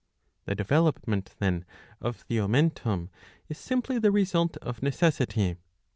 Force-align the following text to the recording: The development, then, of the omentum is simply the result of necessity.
The 0.45 0.55
development, 0.55 1.35
then, 1.37 1.63
of 2.01 2.25
the 2.27 2.37
omentum 2.39 3.09
is 3.49 3.59
simply 3.59 3.99
the 3.99 4.11
result 4.11 4.57
of 4.57 4.81
necessity. 4.81 5.57